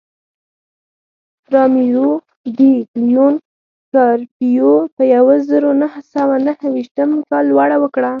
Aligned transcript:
رامیرو 1.53 2.09
ډي 2.57 2.73
لیون 3.07 3.33
کارپیو 3.93 4.73
په 4.95 5.03
یوه 5.15 5.35
زرو 5.49 5.69
نهه 5.81 6.01
سوه 6.13 6.35
نهه 6.47 6.65
ویشتم 6.73 7.09
کال 7.29 7.43
لوړه 7.51 7.77
وکړه. 7.79 8.09